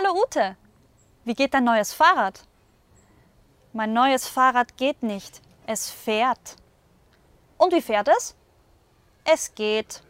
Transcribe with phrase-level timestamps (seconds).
[0.00, 0.56] Hallo Ute,
[1.24, 2.46] wie geht dein neues Fahrrad?
[3.72, 6.54] Mein neues Fahrrad geht nicht, es fährt.
[7.56, 8.36] Und wie fährt es?
[9.24, 10.04] Es geht.